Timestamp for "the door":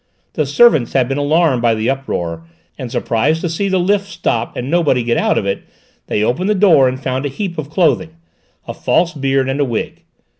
6.49-6.87